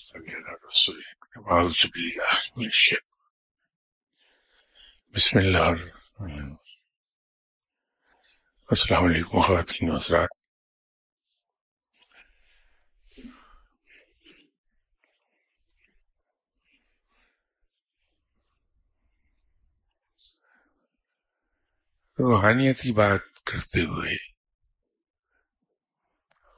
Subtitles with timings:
[0.00, 0.18] بسم
[5.38, 6.54] اللہ الرحمن
[8.68, 10.28] السلام علیکم خواتین و حضرات
[22.18, 24.16] روحانیت کی بات کرتے ہوئے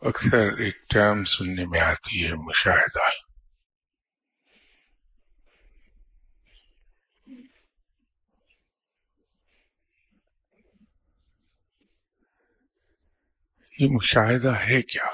[0.02, 3.32] اکثر ایک ٹرم سننے میں آتی ہے مشاہدہ۔
[13.82, 15.11] یہ مشاہدہ ہے کیا؟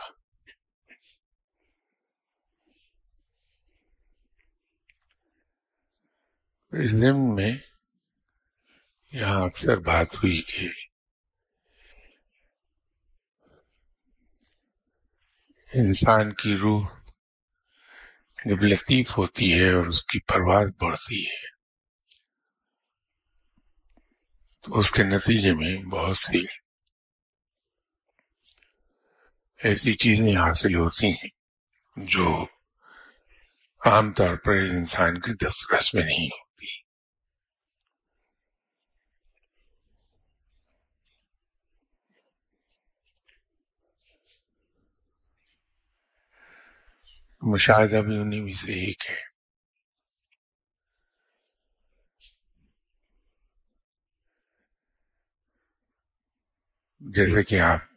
[6.72, 7.50] اس ضمن میں
[9.12, 10.68] یہاں اکثر بات ہوئی کہ
[15.72, 16.86] انسان کی روح
[18.46, 21.46] جب لطیف ہوتی ہے اور اس کی پرواز بڑھتی ہے،
[24.64, 26.44] تو اس کے نتیجے میں بہت سی
[29.58, 31.28] ایسی چیزیں حاصل ہوتی ہیں
[31.96, 32.46] جو
[33.86, 36.66] عام طور پر انسان کی دسترس میں نہیں ہوتی۔
[47.42, 49.28] مشاہدہ بھی انہیں میں سے ایک ہے۔
[57.00, 57.87] جیسے کہ آپ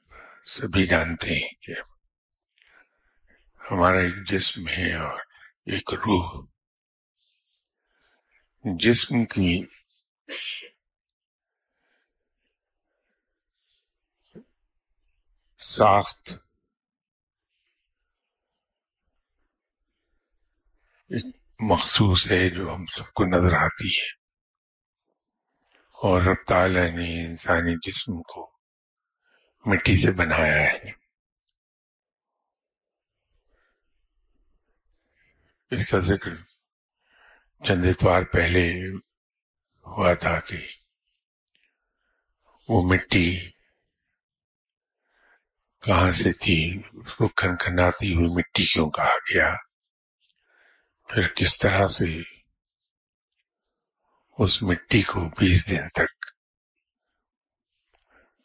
[0.52, 1.74] سبھی جانتے ہیں کہ
[3.72, 5.20] ہمارا ایک جسم ہے اور
[5.66, 6.46] ایک روح۔
[8.80, 9.66] جسم کی
[15.60, 16.34] ساخت
[21.10, 24.12] ایک مخصوص ہے جو ہم سب کو نظر آتی ہے۔
[25.92, 28.61] اور رب تعالیٰ نے انسانی جسم کو
[29.66, 30.92] مٹی سے بنایا ہے۔
[35.72, 36.36] اس کا ذکر
[37.66, 38.88] چند اتوار پہلے
[39.86, 40.68] ہوا تھا کہ
[42.70, 43.50] وہ مٹی
[45.82, 49.56] کہاں سے تھی، اس کو کھنکھناتی ہوئی مٹی کیوں کہا گیا؟
[51.08, 52.22] پھر کس طرح سے
[54.38, 56.21] اس مٹی کو بیس دن تک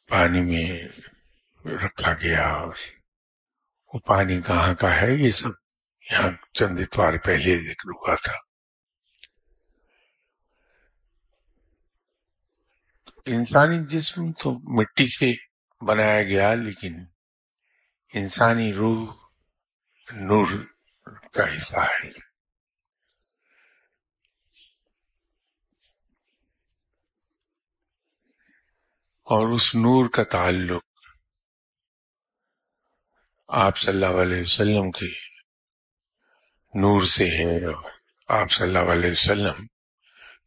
[0.09, 0.83] پانی میں
[1.69, 2.75] رکھا گیا اور
[3.95, 5.51] وہ پانی کہاں کا ہے؟ یہ سب
[6.11, 8.33] یہاں چند اتوار پہلے ذکر ہوا تھا۔
[13.27, 15.33] انسانی جسم تو مٹی سے
[15.85, 17.05] بنایا گیا، لیکن
[18.15, 19.15] انسانی روح
[20.13, 20.47] نور
[21.33, 22.26] کا حصہ ہے۔
[29.27, 30.83] اور اس نور کا تعلق
[33.49, 35.07] آپ صلی اللہ علیہ وسلم کے
[36.75, 37.91] نور سے ہے اور
[38.29, 39.67] آپ صلی اللہ علیہ وسلم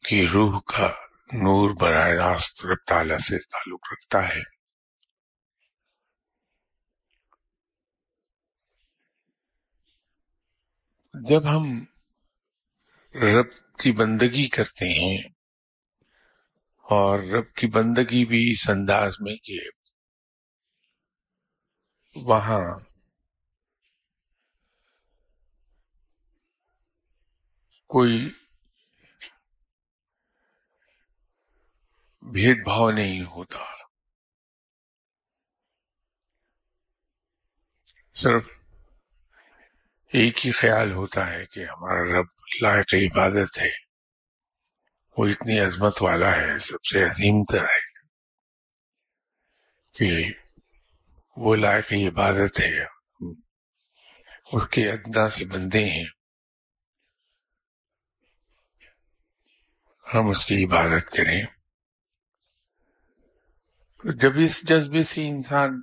[0.09, 0.87] کی روح کا
[1.33, 4.41] نور براہ راست رب تعالیٰ سے تعلق رکھتا ہے۔
[11.13, 11.85] جب ہم
[13.15, 15.17] رب کی بندگی کرتے ہیں
[16.89, 19.59] اور رب کی بندگی بھی اس انداز میں کہ
[22.15, 22.79] وہاں
[27.87, 28.29] کوئی
[32.21, 33.59] بھید بھاؤ نہیں ہوتا۔
[38.13, 38.43] صرف
[40.07, 42.25] ایک ہی خیال ہوتا ہے کہ ہمارا رب
[42.61, 43.88] لائق عبادت ہے۔
[45.17, 47.89] وہ اتنی عظمت والا ہے، سب سے عظیم تر ہے
[49.93, 50.33] کہ
[51.37, 52.85] وہ لائق عبادت ہے۔
[54.53, 56.05] اس کے ادنا سے بندے ہیں۔
[60.13, 61.43] ہم اس کی عبادت کریں۔
[64.03, 65.81] جب اس جذبے سے انسان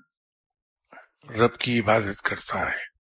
[1.28, 2.95] رب کی عبادت کرتا ہے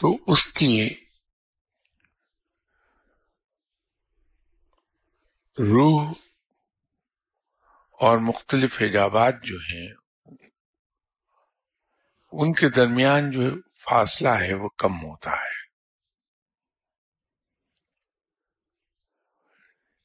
[0.00, 0.94] تو اس کی
[5.58, 6.12] روح
[7.92, 9.88] اور مختلف حجابات جو ہیں،
[12.32, 13.40] ان کے درمیان جو
[13.74, 15.58] فاصلہ ہے وہ کم ہوتا ہے۔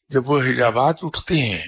[0.10, 1.68] جب وہ حجابات اٹھتے ہیں،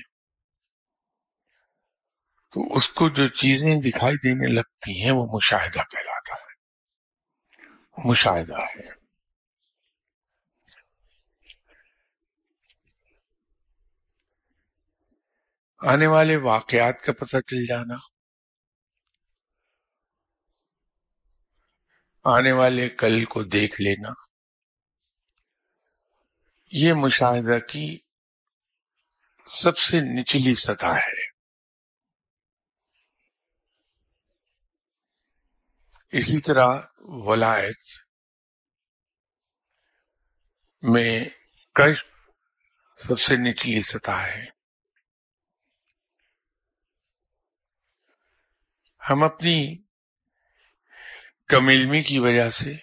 [2.51, 6.17] تو اس کو جو چیزیں دکھائی دینے لگتی ہیں، وہ مشاہدہ کہلاتا
[8.05, 8.97] مشاہدہ ہے۔
[15.77, 17.95] آنے والے واقعات کا پتہ چل جانا۔
[22.23, 24.09] آنے والے کل کو دیکھ لینا۔
[26.71, 27.99] یہ مشاہدہ کی
[29.51, 31.26] سب سے نچلی سطح ہے۔
[36.18, 37.90] اسی طرح ولایت
[40.81, 41.25] میں
[41.74, 42.06] کشف
[43.08, 44.46] سب سے نچلی سطح ہے۔
[49.10, 49.84] ہم اپنی
[51.48, 52.74] کم علمی کی وجہ سے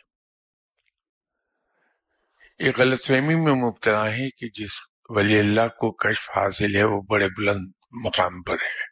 [2.59, 4.71] ایک غلط فہمی میں مبتلا ہے کہ جس
[5.09, 7.73] ولی اللہ کو کشف حاصل ہے وہ بڑے بلند
[8.05, 8.85] مقام پر ہے۔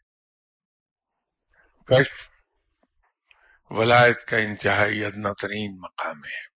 [1.86, 2.31] کشف
[3.72, 6.52] ولایت کا انتہائی ادنا ترین مقام ہے۔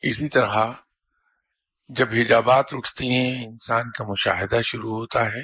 [0.00, 0.72] اسی طرح
[1.88, 5.42] جب حجابات اٹھتی ہیں، انسان کا مشاہدہ شروع ہوتا ہے۔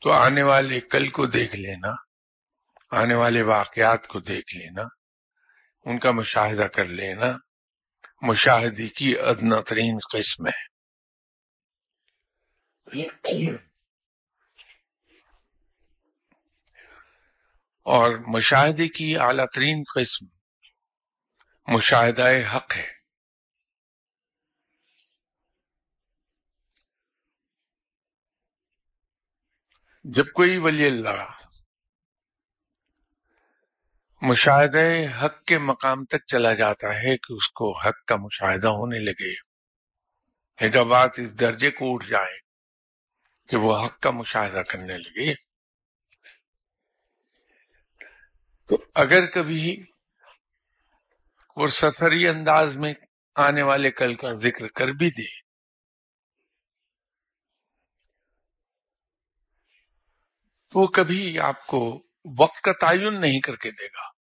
[0.00, 1.92] تو آنے والے کل کو دیکھ لینا،
[2.90, 4.82] آنے والے واقعات کو دیکھ لینا،
[5.84, 7.36] ان کا مشاہدہ کر لینا،
[8.22, 10.74] مشاہدے کی ادنا ترین قسم ہے۔
[17.84, 20.26] اور مشاہدے کی اعلی ترین قسم
[21.68, 22.88] مشاہدہ حق ہے۔
[30.04, 31.24] جب کوئی ولی اللہ
[34.22, 34.82] مشاہدہ
[35.24, 39.34] حق کے مقام تک چلا جاتا ہے کہ اس کو حق کا مشاہدہ ہونے لگے
[40.68, 42.38] جب بات اس درجے کو اٹھ جائے
[43.48, 45.43] کہ وہ حق کا مشاہدہ کرنے لگے
[48.68, 49.84] تو اگر کبھی
[51.56, 52.94] وہ سفری انداز میں
[53.34, 55.40] آنے والے کل کا ذکر کر بھی دے،
[60.72, 62.06] تو وہ کبھی آپ کو
[62.38, 64.14] وقت کا تعین نہیں کر کے دے گا۔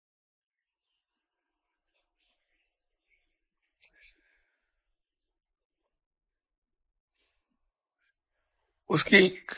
[8.88, 9.52] اس کی ایک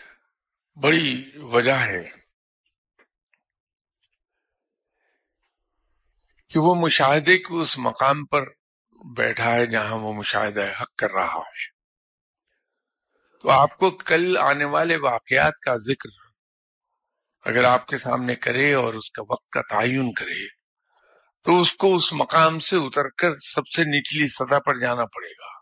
[0.82, 2.21] بڑی وجہ ہے۔
[6.52, 8.42] کہ وہ مشاہدے کے اس مقام پر
[9.16, 11.72] بیٹھا ہے جہاں وہ مشاہدہ حق کر رہا ہے۔
[13.42, 16.08] تو آپ کو کل آنے والے واقعات کا ذکر
[17.42, 20.48] اگر آپ کے سامنے کرے اور اس کا وقت کا تعین کرے
[21.44, 25.30] تو اس کو اس مقام سے اتر کر سب سے نچلی سطح پر جانا پڑے
[25.30, 25.58] گا،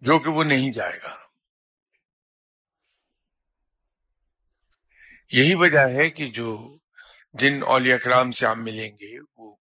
[0.00, 1.16] جو کہ وہ نہیں جائے گا۔
[5.32, 6.78] یہی وجہ ہے کہ جو
[7.32, 9.56] جن اولیاء اکرام سے آپ ملیں گے، وہ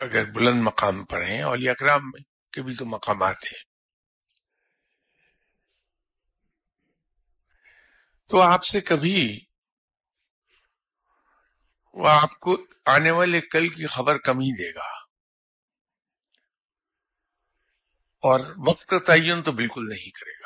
[0.00, 2.10] اگر بلند مقام پر ہیں، اولیاء اکرام
[2.52, 3.76] کے بھی تو مقامات ہیں۔
[8.28, 9.40] تو آپ سے کبھی
[11.94, 12.56] وہ آپ کو
[12.86, 14.96] آنے والے کل کی خبر کم ہی دے گا۔
[18.16, 20.45] اور وقت کا تعین تو بالکل نہیں کرے گا۔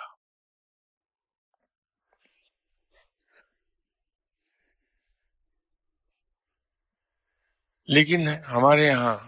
[7.94, 9.18] لیکن ہمارے یہاں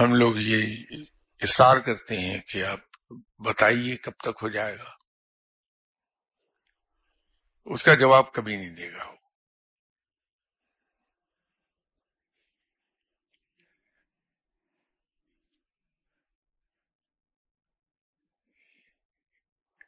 [0.00, 0.86] ہم لوگ یہ
[1.40, 2.78] اصرار کرتے ہیں کہ آپ
[3.38, 4.94] بتائیے کب تک ہو جائے گا۔
[7.64, 9.04] اس کا جواب کبھی نہیں دے گا۔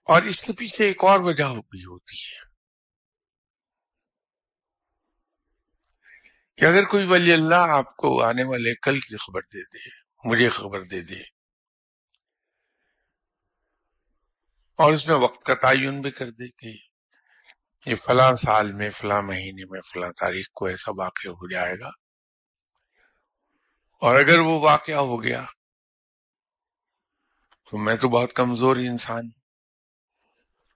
[0.05, 2.46] اور اس کے پیچھے ایک اور وجہ بھی ہوتی ہے۔
[6.57, 9.91] کہ اگر کوئی ولی اللہ آپ کو آنے والے کل کی خبر دے دے،
[10.25, 11.21] مجھے خبر دے دے۔
[14.77, 16.77] اور اس میں وقت کا تعین بھی کر دے کہ
[17.87, 21.89] یہ فلاں سال میں، فلاں مہینے میں، فلاں تاریخ کو ایسا واقع ہو جائے گا۔
[24.01, 25.45] اور اگر وہ واقعہ ہو گیا،
[27.71, 29.23] تو میں تو بہت کمزور انسان۔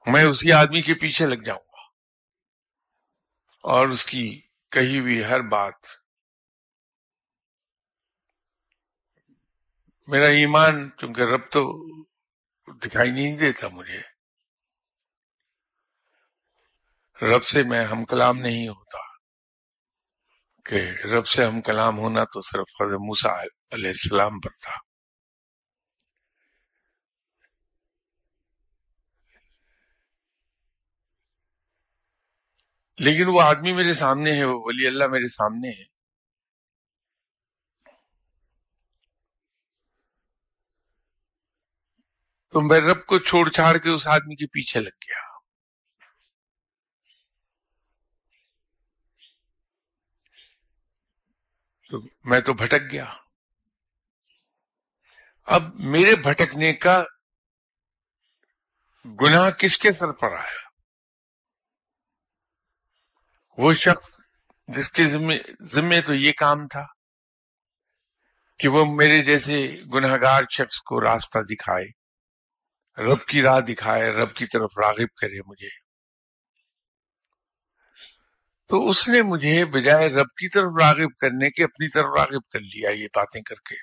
[0.07, 1.83] میں اسی آدمی کے پیچھے لگ جاؤں گا۔
[3.63, 5.75] اور اس کی کہی ہوئی ہر بات۔
[10.09, 11.87] میرا ایمان چونکہ رب تو
[12.79, 14.01] دکھائی نہیں دیتا مجھے۔
[17.23, 18.99] رب سے میں ہم کلام نہیں ہوتا۔
[20.65, 24.90] کہ رب سے ہم کلام ہونا تو صرف حضرت موسا علیہ السلام پر تھا۔
[33.05, 35.85] لیکن وہ آدمی میرے سامنے ہے، وہ ولی اللہ میرے سامنے ہے۔
[42.51, 45.39] تو میں رب کو چھوڑ چھاڑ کے اس آدمی کے پیچھے لگ گیا۔
[51.91, 53.15] تو میں تو بھٹک گیا۔
[55.45, 57.05] اب میرے بھٹکنے کا
[59.05, 60.70] گناہ کس کے سر پر آیا؟
[63.59, 64.15] وہ شخص
[64.69, 65.05] جس کے
[65.73, 66.87] ذمے تو یہ کام تھا
[68.59, 71.87] کہ وہ میرے جیسے گناہ گار شخص کو راستہ دکھائے،
[73.03, 75.69] رب کی راہ دکھائے، رب کی طرف راغب کرے مجھے۔
[78.69, 82.59] تو اس نے مجھے بجائے رب کی طرف راغب کرنے کے اپنی طرف راغب کر
[82.59, 83.75] لیا یہ باتیں کر کے۔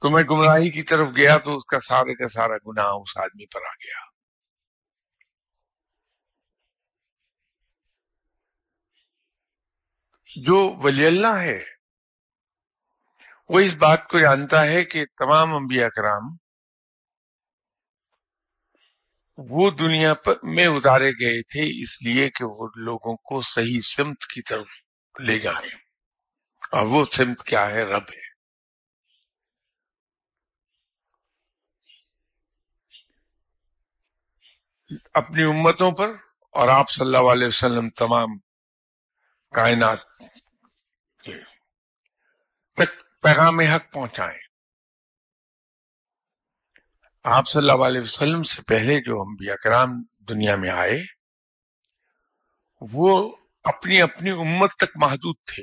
[0.00, 3.46] تو میں گمراہی کی طرف گیا تو اس کا سارے کا سارا گناہ اس آدمی
[3.46, 4.11] پر آ گیا۔
[10.36, 11.64] جو ولی اللہ ہے،
[13.48, 16.22] وہ اس بات کو جانتا ہے کہ تمام انبیاء کرام
[19.38, 24.24] وہ دنیا پر میں اتارے گئے تھے، اس لیے کہ وہ لوگوں کو صحیح سمت
[24.34, 24.68] کی طرف
[25.20, 25.70] لے جائیں
[26.72, 28.32] اور وہ سمت کیا ہے؟ رب ہے۔
[35.14, 36.08] اپنی امتوں پر
[36.50, 38.38] اور آپ صلی اللہ علیہ وسلم تمام
[39.50, 39.98] کائنات
[42.74, 44.38] تک پیغام حق پہنچائیں۔
[47.24, 49.88] آپ صلی اللہ علیہ وسلم سے پہلے جو انبیاء کرام
[50.28, 51.02] دنیا میں آئے،
[52.80, 55.62] وہ اپنی اپنی امت تک محدود تھے۔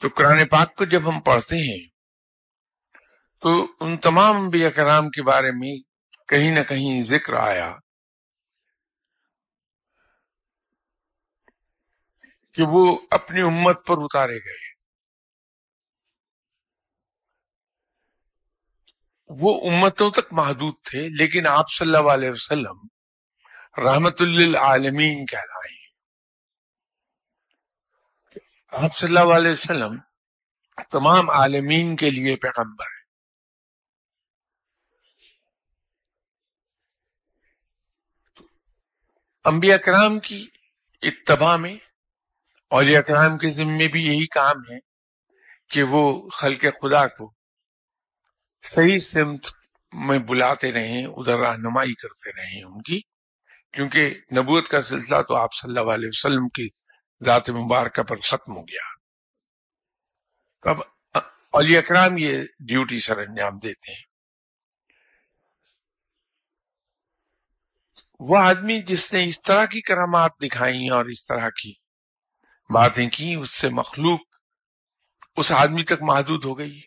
[0.00, 1.88] تو قرآن پاک کو جب ہم پڑھتے ہیں،
[3.40, 5.76] تو ان تمام انبیاء کرام کے بارے میں
[6.28, 7.76] کہیں نہ کہیں ذکر آیا۔
[12.56, 14.68] کہ وہ اپنی امت پر اتارے گئے۔
[19.30, 22.86] وہ امتوں تک محدود تھے، لیکن آپ صلی اللہ علیہ وسلم
[23.78, 25.78] رحمت للعالمین کہلائے
[28.72, 29.96] آپ صلی اللہ علیہ وسلم
[30.90, 32.98] تمام عالمین کے لیے پیغمبر ہے
[39.44, 40.46] انبیاء کرام کی
[41.02, 41.76] اتباع میں
[42.70, 44.78] اولیاء اکرام کے ذمے بھی یہی کام ہے
[45.68, 47.32] کہ وہ خلق خدا کو
[48.62, 49.46] صحیح سمت
[49.92, 53.00] میں بلاتے رہیں، ادھر رہنمائی کرتے رہیں ان کی،
[53.72, 56.68] کیونکہ نبوت کا سلسلہ تو آپ صلی اللہ علیہ وسلم کی
[57.24, 58.86] ذات مبارکہ پر ختم ہو گیا۔
[60.62, 60.80] اب
[61.52, 64.04] اولیاء اکرام یہ ڈیوٹی سر انجام دیتے ہیں۔
[68.20, 71.72] وہ آدمی جس نے اس طرح کی کرامات دکھائی اور اس طرح کی
[72.74, 74.20] باتیں کی اس سے مخلوق
[75.36, 76.80] اس آدمی تک محدود ہو گئی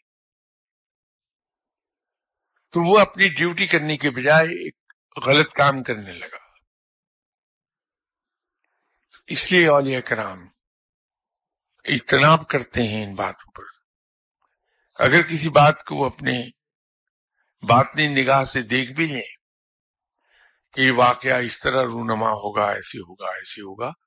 [2.71, 4.75] تو وہ اپنی ڈیوٹی کرنے کے بجائے ایک
[5.25, 6.37] غلط کام کرنے لگا۔
[9.27, 10.47] اس لیے اولیاء کرام
[11.83, 13.63] اجتناب کرتے ہیں ان باتوں پر۔
[14.95, 16.43] اگر کسی بات کو وہ اپنے
[17.69, 19.35] باطنی نگاہ سے دیکھ بھی لیں
[20.73, 24.02] کہ یہ واقعہ اس طرح رونما ہوگا، ایسے ہوگا ایسے ہوگا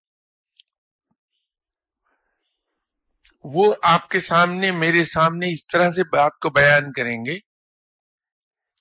[3.55, 7.38] وہ آپ کے سامنے، میرے سامنے اس طرح سے بات کو بیان کریں گے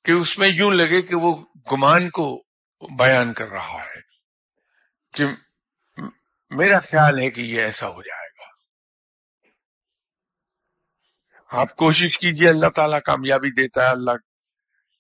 [0.04, 2.44] کہ اس میں یوں لگے کہ وہ گمان کو
[2.98, 4.02] بیان کر رہا ہے
[5.14, 5.26] کہ
[6.50, 8.46] میرا خیال ہے کہ یہ ایسا ہو جائے گا۔
[11.62, 14.12] آپ کوشش کیجیے، اللہ تعالیٰ کامیابی دیتا ہے، اللہ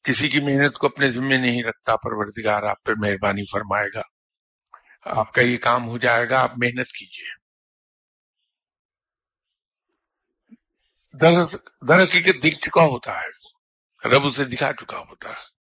[0.03, 4.01] کسی کی محنت کو اپنے ذمے نہیں رکھتا، پروردگار آپ پہ مہربانی فرمائے گا۔
[5.05, 7.34] آپ کا یہ کام ہو جائے گا، آپ محنت کیجیے۔
[11.21, 13.27] در حقیقت دکھ چکا ہوتا ہے،
[14.09, 15.55] رب اسے دکھا چکا ہوتا ہے۔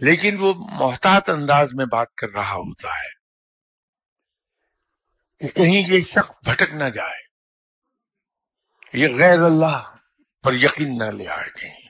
[0.00, 3.16] لیکن وہ محتاط انداز میں بات کر رہا ہوتا ہے۔
[5.38, 7.26] کہ کہیں یہ شخص بھٹک نہ جائے۔
[8.92, 9.96] یہ غیر اللہ
[10.42, 11.88] پر یقین نہ لے آئے کہیں۔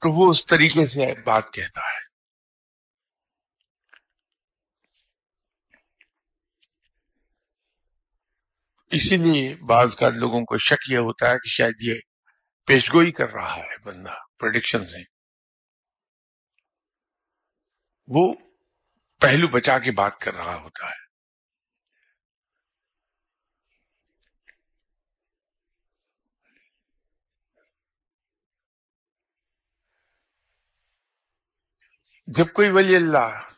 [0.00, 2.05] تو وہ اس طریقے سے بات کہتا ہے۔
[8.96, 11.94] اسی لیے بعض کا لوگوں کو شک یہ ہوتا ہے کہ شاید یہ
[12.66, 14.98] پیشگوئی کر رہا ہے بندہ پروڈکشن سے
[18.08, 18.34] وہ
[19.20, 21.04] پہلو بچا کے بات کر رہا ہوتا ہے۔
[32.28, 33.55] جب کوئی ولی اللہ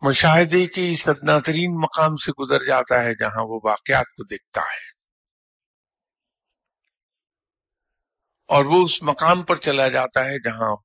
[0.00, 4.60] مشاہدے کے اس ادنا ترین مقام سے گزر جاتا ہے جہاں وہ واقعات کو دیکھتا
[4.60, 4.96] ہے۔
[8.48, 10.76] اور وہ اس مقام پر چلا جاتا ہے جہاں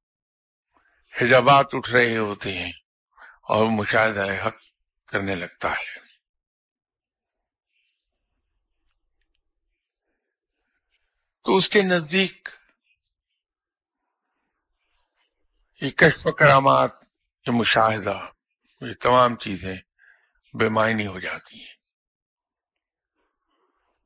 [1.21, 2.71] حجابات اٹھ رہے ہوتے ہیں
[3.41, 4.55] اور مشاہدہ حق
[5.07, 5.99] کرنے لگتا ہے۔
[11.43, 12.49] تو اس کے نزدیک
[15.81, 16.91] یہ کشف کرامات،
[17.47, 18.19] یہ مشاہدہ
[18.81, 19.75] یہ تمام چیزیں
[20.53, 21.75] بے معنی ہو جاتی ہیں۔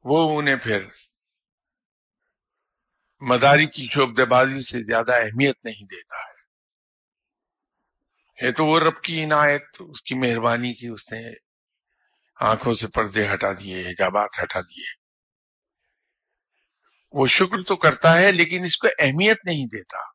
[0.03, 0.88] وہ انہیں پھر
[3.22, 6.36] مداری کی شعبے بازی سے زیادہ اہمیت نہیں دیتا ہے۔
[8.46, 11.34] ہے تو وہ رب کی عنایت، اس کی مہربانی کی اس نے
[12.39, 14.94] آنکھوں سے پردے ہٹا دیے، حجابات ہٹا دیے۔
[17.12, 20.14] وہ شکر تو کرتا ہے، لیکن اس کو اہمیت نہیں دیتا۔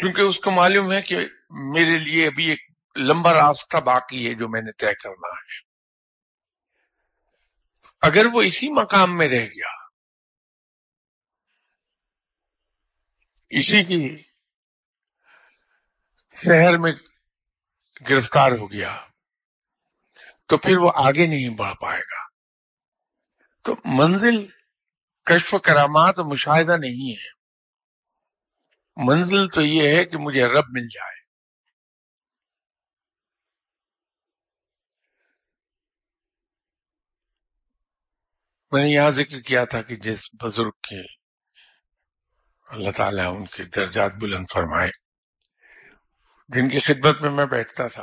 [0.00, 1.16] کیونکہ اس کو معلوم ہے کہ
[1.50, 2.60] میرے لیے ابھی ایک
[2.96, 5.70] لمبا راستہ باقی ہے جو میں نے طے کرنا ہے۔
[8.00, 9.70] اگر وہ اسی مقام میں رہ گیا،
[13.50, 14.22] اسی کی
[16.34, 16.92] شہر میں
[18.10, 19.06] گرفتار ہو گیا،
[20.46, 22.28] تو پھر وہ آگے نہیں بڑھ پائے گا۔
[23.62, 24.46] تو منزل،
[25.24, 27.39] کشف کرامات مشاہدہ نہیں ہے۔
[29.06, 31.20] منزل تو یہ ہے کہ مجھے رب مل جائے۔
[38.72, 41.00] میں نے یہاں ذکر کیا تھا کہ جس بزرگ کے
[42.68, 44.90] اللہ تعالیٰ ان کے درجات بلند فرمائے۔
[46.48, 48.02] جن کی خدمت میں میں بیٹھتا تھا۔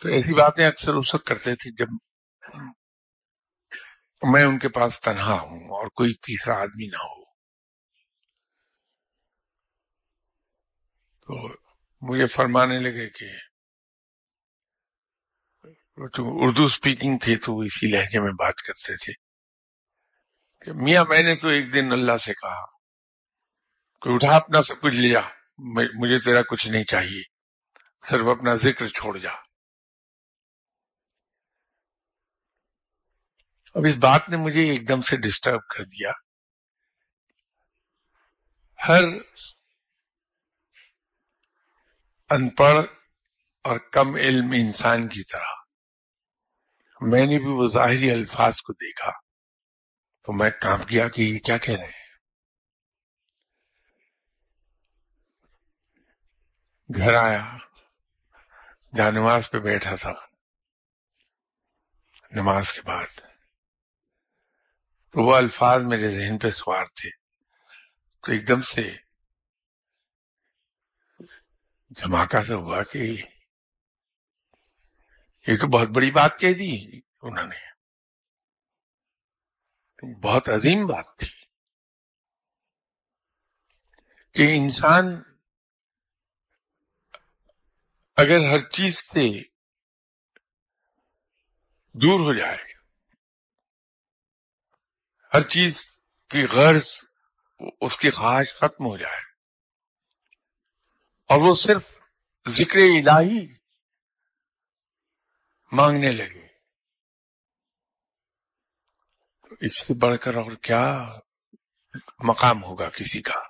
[0.00, 1.86] تو ایسی باتیں اکثر اس وقت کرتے تھے جب
[4.32, 7.21] میں ان کے پاس تنہا ہوں اور کوئی تیسرا آدمی نہ ہو۔
[11.26, 11.48] تو
[12.00, 13.26] مجھے فرمانے لگے کہ
[16.16, 19.12] تو اردو سپیکنگ تھی تو اسی لہجے میں بات کرتے تھے۔
[20.64, 22.66] کہ میاں، میں نے تو ایک دن اللہ سے کہا
[24.02, 25.20] کہ اٹھا، اپنا سب کچھ لیا
[25.94, 27.22] مجھے تیرا کچھ نہیں چاہیے۔
[28.06, 29.30] صرف اپنا ذکر چھوڑ جا۔
[33.74, 36.12] اب اس بات نے مجھے ایک دم سے ڈسٹرب کر دیا۔
[38.88, 39.02] ہر
[42.32, 42.78] ان پڑھ
[43.62, 45.52] اور کم علم انسان کی طرح۔
[47.00, 49.10] میں نے بھی وہ ظاہری الفاظ کو دیکھا۔
[50.22, 52.02] تو میں کام کیا کہ یہ کیا کہہ رہے ہیں؟
[56.96, 57.56] گھر آیا۔
[58.96, 60.12] جہاں نماز پہ بیٹھا تھا۔
[62.30, 63.20] نماز کے بعد۔
[65.10, 67.10] تو وہ الفاظ میرے ذہن پہ سوار تھے۔
[68.20, 68.96] تو ایک دم سے
[72.00, 72.98] دھماکہ سے ہوا کہ
[75.46, 77.72] یہ تو بہت بڑی بات کہہ دی انہوں نے۔
[80.22, 81.44] بہت عظیم بات تھی
[84.34, 85.04] کہ انسان
[88.16, 89.42] اگر ہر چیز سے
[91.92, 92.72] دور ہو جائے،
[95.34, 95.90] ہر چیز
[96.28, 96.88] کی غرض
[97.80, 99.31] اس کی خواہش ختم ہو جائے۔
[101.32, 101.98] اور وہ صرف
[102.48, 103.54] ذکر الہی
[105.72, 106.46] مانگنے لگے۔
[109.60, 111.08] اس سے بڑھ کر اور کیا
[112.24, 113.40] مقام ہوگا کسی کا؟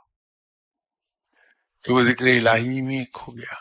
[1.83, 3.55] کہ وہ ذکر الہی میں کھو گیا۔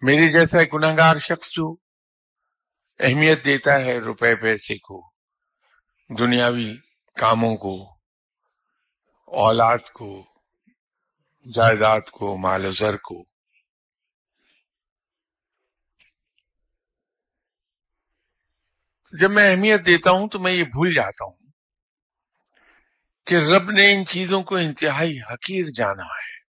[0.00, 1.76] میرے جیسا گناگار شخص جو
[2.98, 5.12] اہمیت دیتا ہے روپے پیسے کو،
[6.18, 6.76] دنیاوی
[7.14, 7.99] کاموں کو
[9.32, 10.24] اولاد کو،
[11.54, 13.24] جائیداد کو، مال و زر کو۔
[19.20, 21.36] جب میں اہمیت دیتا ہوں تو میں یہ بھول جاتا ہوں
[23.26, 26.40] کہ رب نے ان چیزوں کو انتہائی حقیر جانا ہے۔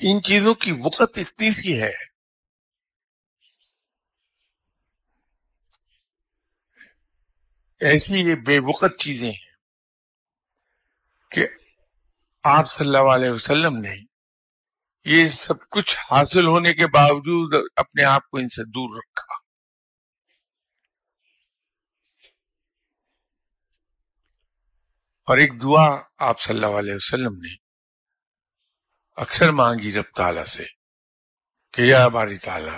[0.00, 2.03] ان چیزوں کی وقت اتنی سی ہے
[7.80, 9.54] ایسی یہ بے وقت چیزیں ہیں
[11.30, 11.48] کہ
[12.42, 13.94] آپ صلی اللہ علیہ وسلم نے
[15.04, 19.34] یہ سب کچھ حاصل ہونے کے باوجود اپنے آپ کو ان سے دور رکھا۔
[25.26, 27.54] اور ایک دعا آپ صلی اللہ علیہ وسلم نے
[29.16, 30.64] اکثر مانگی رب تعالی سے
[31.72, 32.76] کہ یا باری تعالی،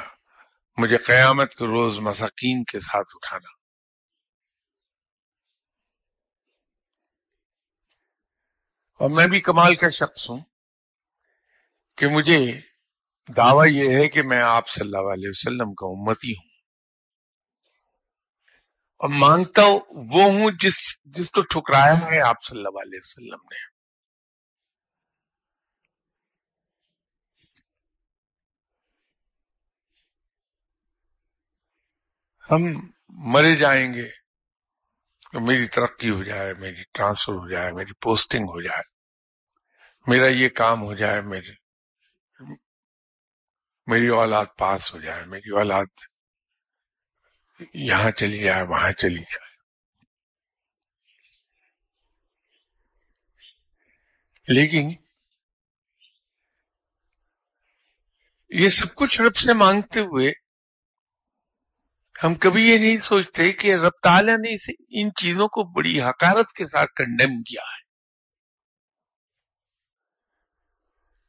[0.76, 3.55] مجھے قیامت کے روز مساکین کے ساتھ اٹھانا۔
[8.96, 10.40] اور میں بھی کمال کا شخص ہوں
[11.96, 12.60] کہ مجھے
[13.36, 16.50] دعویٰ یہ ہے کہ میں آپ صلی اللہ علیہ وسلم کا امتی ہوں۔
[19.00, 23.76] اور مانگتا وہ ہوں جس جس کو ٹھکرایا ہے آپ صلی اللہ علیہ وسلم نے۔
[32.50, 34.25] ہم مرے جائیں گے۔
[35.36, 38.82] تو میری ترقی ہو جائے، میری ٹرانسفر ہو جائے، میری پوسٹنگ ہو جائے،
[40.06, 41.52] میرا یہ کام ہو جائے، میرے
[43.86, 45.86] میری اولاد پاس ہو جائے، میری اولاد
[47.74, 49.54] یہاں چلی جائے، وہاں چلی جائے۔
[54.48, 54.94] لیکن
[58.50, 60.32] یہ سب کچھ رب سے مانگتے ہوئے
[62.24, 66.66] ہم کبھی یہ نہیں سوچتے کہ رب تعالیٰ نے ان چیزوں کو بڑی حکارت کے
[66.66, 67.86] ساتھ کنڈیم کیا ہے۔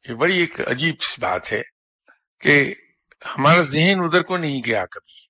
[0.08, 1.62] یہ بڑی ایک عجیب سی بات ہے
[2.40, 2.74] کہ
[3.26, 5.28] ہمارا ذہن ادھر کو نہیں گیا کبھی۔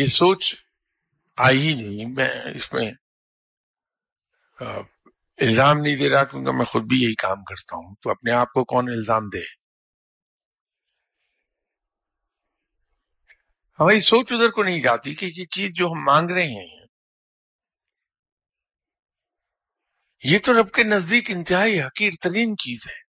[0.00, 0.54] یہ سوچ
[1.36, 2.92] آئی ہی نہیں۔ میں اس میں
[5.36, 8.52] الزام نہیں دے رہا کیونکہ میں خود بھی یہی کام کرتا ہوں۔ تو اپنے آپ
[8.52, 9.63] کو کون الزام دے؟
[13.80, 16.86] ہماری سوچ ادھر کو نہیں جاتی کہ یہ چیز جو ہم مانگ رہے ہیں۔
[20.24, 23.04] یہ تو رب کے نزدیک انتہائی حقیر ترین چیز ہے۔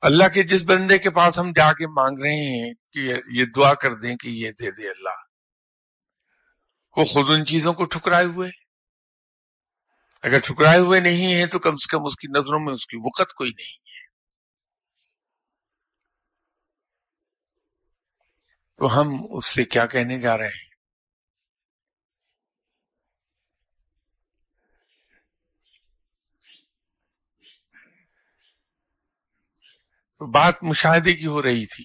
[0.00, 3.74] اللہ کے جس بندے کے پاس ہم جا کے مانگ رہے ہیں کہ یہ دعا
[3.74, 5.28] کر دیں کہ یہ دے دے اللہ۔
[6.96, 8.50] وہ خود ان چیزوں کو ٹھکرائے ہوئے۔
[10.22, 12.96] اگر ٹھکرائے ہوئے نہیں ہیں تو کم سے کم اس کی نظروں میں اس کی
[12.96, 13.87] وقت کوئی نہیں۔
[18.78, 20.68] تو ہم اس سے کیا کہنے جا رہے ہیں؟
[30.32, 31.84] بات مشاہدے کی ہو رہی تھی۔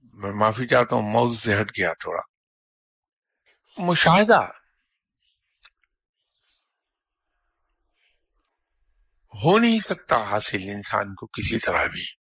[0.00, 2.22] میں معافی چاہتا ہوں، موضوع سے ہٹ گیا تھوڑا۔
[3.78, 4.48] مشاہدہ۔
[9.34, 12.19] ہو نہیں سکتا حاصل انسان کو کسی طرح بھی۔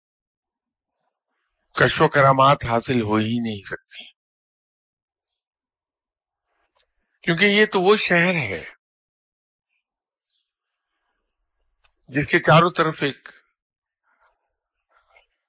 [1.78, 4.04] کشو و کرامات حاصل ہو ہی نہیں سکتی۔
[7.22, 8.66] کیونکہ یہ تو وہ شہر ہے
[12.08, 13.30] جس کے چاروں طرف ایک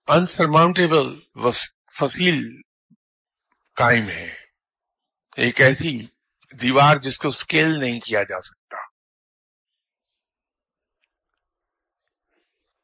[0.07, 1.21] انسرماؤنٹیبل
[1.87, 2.61] فصیل
[3.75, 4.35] قائم ہے۔
[5.37, 6.07] ایک ایسی
[6.63, 8.77] دیوار جس کو سکیل نہیں کیا جا سکتا۔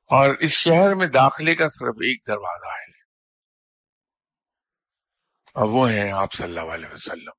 [0.07, 2.84] اور اس شہر میں داخلے کا صرف ایک دروازہ ہے۔
[5.55, 7.33] اور وہ ہیں آپ صلی اللہ علیہ وسلم۔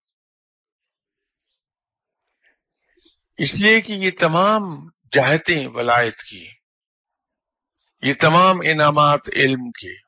[3.37, 4.61] اس لیے کہ یہ تمام
[5.11, 6.47] جہتیں ولایت کی،
[8.01, 10.05] یہ تمام انعامات علم کے۔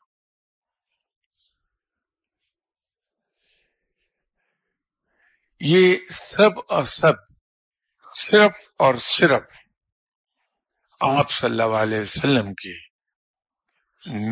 [5.59, 7.13] یہ سب اور سب،
[8.15, 9.43] صرف اور صرف
[10.99, 12.73] آپ صلی اللہ علیہ وسلم کے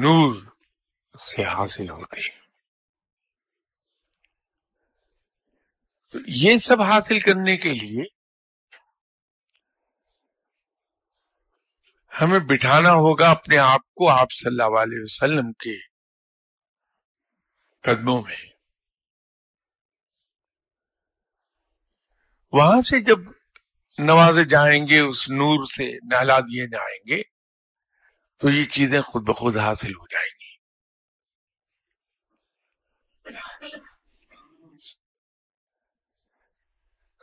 [0.01, 0.35] نور
[1.19, 2.34] سے حاصل ہوتے ہیں۔
[6.15, 8.03] تو یہ سب حاصل کرنے کے لیے
[12.21, 15.77] ہمیں بٹھانا ہوگا اپنے آپ کو آپ صلی اللہ علیہ وسلم کے
[17.81, 18.35] قدموں میں۔
[22.51, 23.19] وہاں سے جب
[23.97, 27.23] نوازے جائیں گے، اس نور سے نہلا دیے جائیں گے،
[28.37, 30.34] تو یہ چیزیں خود بخود حاصل ہو جائیں گی۔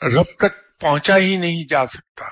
[0.03, 2.25] رب تک پہنچا ہی نہیں جا سکتا۔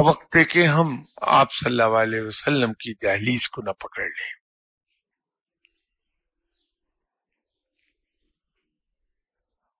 [0.00, 4.32] وقت کہ ہم آپ صلی اللہ علیہ وسلم کی دہلیز کو نہ پکڑ لیں۔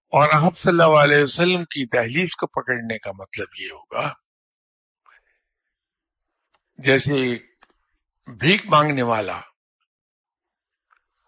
[0.08, 4.12] اور آپ صلی اللہ علیہ وسلم کی دہلیز کو پکڑنے کا مطلب یہ ہوگا
[6.78, 7.36] جیسے
[8.32, 9.40] بھیک مانگنے والا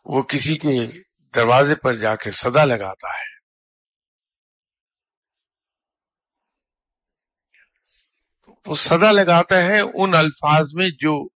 [0.05, 1.03] وہ کسی کے
[1.35, 3.44] دروازے پر جا کے صدا لگاتا ہے۔
[8.67, 11.29] وہ صدا لگاتا ہے ان الفاظ میں جو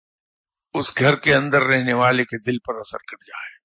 [0.74, 3.58] اس گھر کے اندر رہنے والے کے دل پر اثر کر جائے۔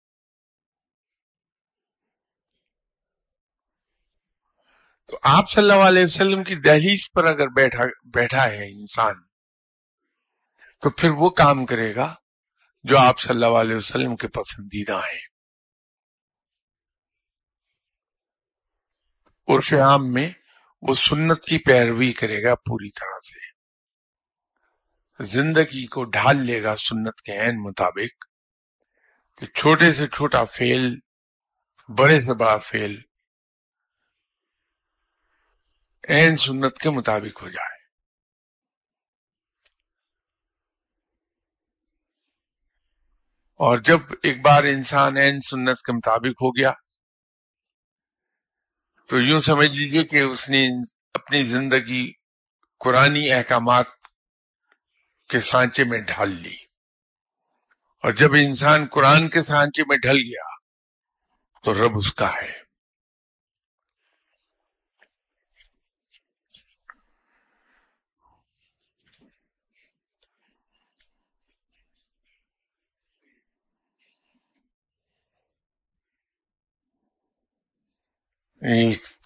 [5.07, 9.15] تو آپ صلی اللہ علیہ وسلم کی دہلیز پر اگر بیٹھا بیٹھا ہے انسان،
[10.81, 12.15] تو پھر وہ کام کرے گا
[12.83, 15.33] جو آپ صلی اللہ علیہ وسلم کے پسندیدہ ہیں۔
[19.47, 20.29] عرف عام میں
[20.81, 23.42] وہ سنت کی پیروی کرے گا پوری طرح سے۔
[25.19, 28.25] زندگی کو ڈھال لے گا سنت کے عین مطابق
[29.37, 30.99] کہ چھوٹے سے چھوٹا فیل،
[31.89, 33.01] بڑے سے بڑا فیل
[36.09, 37.73] عین سنت کے مطابق ہو جائے۔
[43.55, 46.71] اور جب ایک بار انسان عین سنت کے مطابق ہو گیا،
[49.07, 50.67] تو یوں سمجھ لیجیے کہ اس نے
[51.13, 52.11] اپنی زندگی
[52.79, 53.85] قرآن احکامات
[55.29, 56.55] کے سانچے میں ڈھال لی۔
[58.03, 60.55] اور جب انسان قرآن کے سانچے میں ڈھل گیا
[61.63, 62.63] تو رب اس کا ہے۔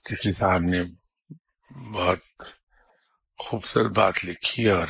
[0.03, 0.83] کسی صاحب نے
[1.93, 2.43] بہت
[3.37, 4.87] خوبصورت بات لکھی اور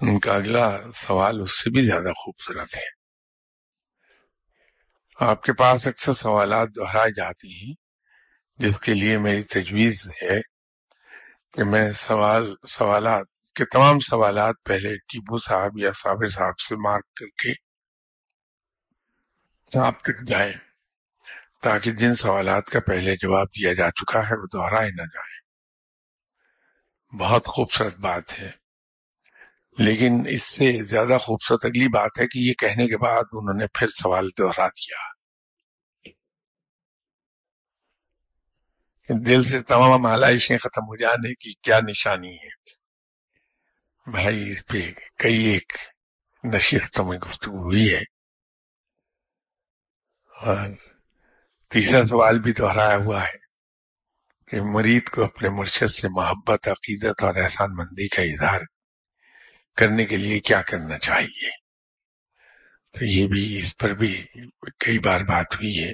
[0.00, 3.04] ان کا اگلا سوال اس سے بھی زیادہ خوبصورت ہے۔
[5.20, 7.74] آپ کے پاس اکثر سوالات دہرائے جاتی ہیں،
[8.56, 10.40] جس کے لیے میری تجویز ہے
[11.52, 17.04] کہ میں سوال، سوالات کے تمام سوالات پہلے ٹیپو صاحب یا صابر صاحب سے مارک
[17.14, 17.52] کر کے
[19.78, 20.52] آپ تک جائیں،
[21.62, 25.34] تاکہ جن سوالات کا پہلے جواب دیا جا چکا ہے وہ دہرائے نہ جائے
[27.18, 28.63] بہت خوبصورت بات ہے۔
[29.78, 33.66] لیکن اس سے زیادہ خوبصورت اگلی بات ہے کہ یہ کہنے کے بعد انہوں نے
[33.66, 35.14] پھر سوال دہرا دیا۔
[39.26, 42.48] دل سے تمام آلائشیں ختم ہو جانے کی کیا نشانی ہے؟
[44.10, 45.72] بھائی، اس پہ کئی ایک
[46.44, 48.02] نشستوں میں گفتگو ہوئی ہے۔
[50.28, 50.56] اور
[51.70, 53.44] تیسرا سوال بھی دہرایا ہوا ہے
[54.46, 58.60] کہ مرید کو اپنے مرشد سے محبت، عقیدت اور احسان مندی کا اظہار
[59.76, 61.50] کرنے کے لیے کیا کرنا چاہیے۔
[62.90, 64.24] تو یہ بھی اس پر بھی
[64.78, 65.92] کئی بار بات ہوئی ہے۔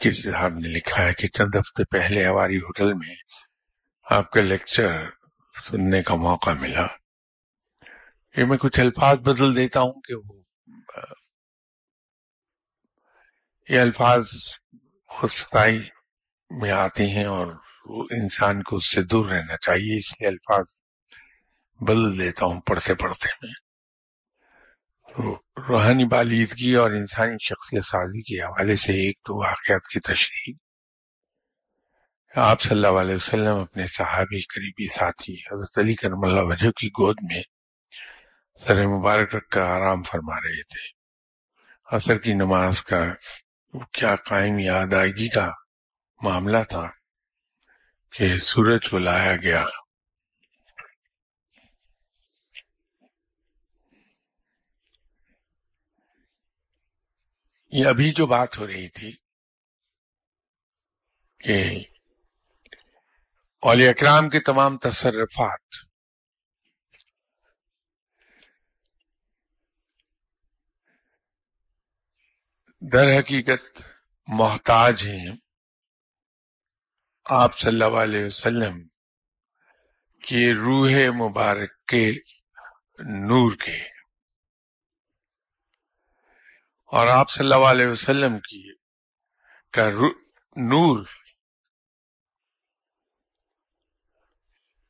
[0.00, 3.16] کسی صاحب نے لکھا ہے کہ چند ہفتے پہلے ہماری ہوٹل میں
[4.02, 5.04] آپ کا لیکچر
[5.70, 6.99] سننے کا موقع ملا۔
[8.36, 10.40] یہ میں کچھ الفاظ بدل دیتا ہوں کہ وہ
[13.68, 14.24] یہ الفاظ
[15.08, 15.78] خستائی
[16.50, 17.46] میں آتے ہیں اور
[18.10, 20.64] انسان کو اس سے دور رہنا چاہیے، اس لیے الفاظ
[21.80, 23.52] بدل دیتا ہوں پڑھتے پڑھتے میں۔
[25.08, 30.54] تو روحانی بالیدگی اور انسانی شخصیت سازی کے حوالے سے ایک دو واقعات کی تشریح۔
[32.36, 36.88] آپ صلی اللہ علیہ وسلم اپنے صحابی قریبی ساتھی حضرت علی کرم اللہ وجہ کی
[36.88, 37.42] گود میں
[38.54, 41.00] سر مبارک رکھ کر آرام فرما رہے تھے۔
[41.96, 43.00] عصر کی نماز کا
[43.92, 45.50] کیا قائم یاد آئیگی کا
[46.22, 46.90] معاملہ تھا
[48.10, 49.66] کہ سورج کو لایا گیا۔
[57.72, 59.16] یہ ابھی جو بات ہو رہی تھی
[61.38, 61.84] کہ
[63.62, 65.89] اولی اکرام کے تمام تصرفات
[72.82, 73.82] در حقیقت
[74.28, 75.36] محتاج ہیں
[77.24, 78.88] آپ صلی اللہ علیہ وسلم
[80.22, 82.12] کی روح مبارک کے
[82.98, 83.82] نور کے۔
[86.84, 88.72] اور آپ صلی اللہ علیہ وسلم کی
[89.70, 89.90] کا
[90.56, 91.04] نور۔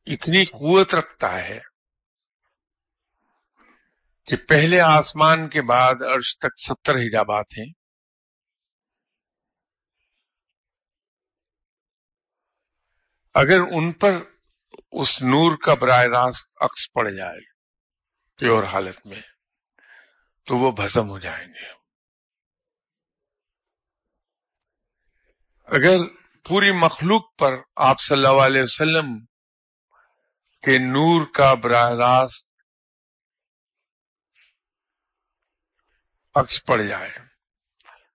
[0.07, 1.61] اتنی قوت رکھتا ہے
[4.27, 7.80] کہ پہلے آسمان کے بعد عرش تک ستر حجابات ہیں۔
[13.35, 14.13] اگر ان پر
[14.93, 17.41] اس نور کا براہ راست عکس پڑ جائے
[18.39, 19.21] پیور حالت میں،
[20.45, 21.69] تو وہ بھسم ہو جائیں گے۔
[25.65, 25.97] اگر
[26.49, 29.19] پوری مخلوق پر آپ صلی اللہ علیہ وسلم
[30.63, 32.49] کے نور کا براہ راست
[36.35, 37.13] عکس پڑ جائے،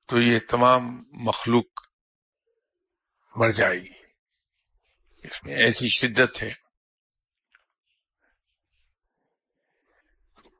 [0.07, 1.81] تو یہ تمام مخلوق
[3.35, 3.94] مر جائے گی۔
[5.25, 6.51] اس میں ایسی شدت ہے۔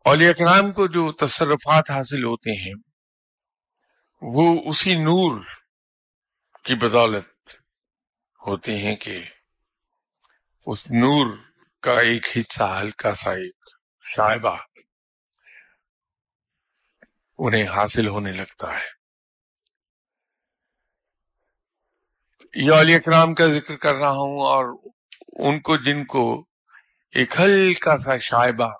[0.06, 2.74] اولیاء کرام کو جو تصرفات حاصل ہوتے ہیں،
[4.22, 5.42] وہ اسی نور
[6.64, 7.50] کی بدولت
[8.48, 9.24] ہوتے ہیں کہ
[10.66, 11.38] اس نور
[11.82, 13.56] کا ایک حصہ، ہلکا سا ایک
[14.16, 14.58] شائبہ
[17.38, 18.95] انہیں حاصل ہونے لگتا ہے۔
[22.56, 24.90] یہ علی اکرام کا ذکر کر رہا ہوں اور
[25.32, 26.46] ان کو جن کو
[27.12, 28.72] ایک ہلکا سا شائبہ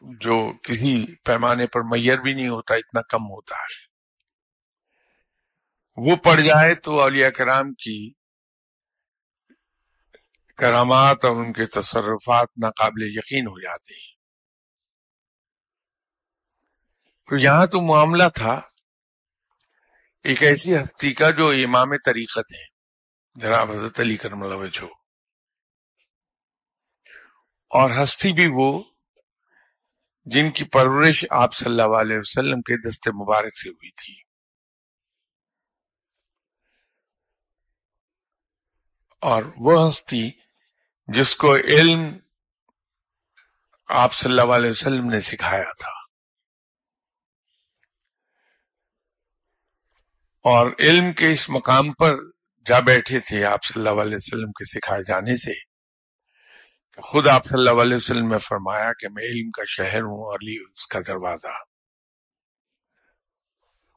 [0.00, 3.86] جو کسی پیمانے پر میئر بھی نہیں ہوتا، اتنا کم ہوتا ہے۔
[5.96, 8.12] وہ پڑ جائے تو اولیاء کرام کی
[10.56, 14.14] کرامات اور ان کے تصرفات ناقابل یقین ہو جاتے ہیں۔
[17.28, 18.60] تو یہاں تو معاملہ تھا۔
[20.24, 22.75] ایک ایسی ہستی کا جو امام طریقت ہے۔
[23.36, 24.84] جناب حضرت علی کرم اللہ وجہ
[27.68, 28.82] اور ہستی بھی وہ
[30.24, 34.22] جن کی پرورش آپ صلی اللہ علیہ وسلم کے دست مبارک سے ہوئی تھی۔
[39.20, 40.30] اور وہ ہستی
[41.06, 42.18] جس کو علم
[43.86, 45.92] آپ صلی اللہ علیہ وسلم نے سکھایا تھا۔
[50.40, 52.35] اور علم کے اس مقام پر
[52.66, 55.52] جا بیٹھے تھے آپ صلی اللہ علیہ وسلم کے سکھائے جانے سے،
[57.02, 60.38] خود آپ صلی اللہ علیہ وسلم نے فرمایا کہ میں علم کا شہر ہوں اور
[60.42, 61.54] لی اس کا دروازہ۔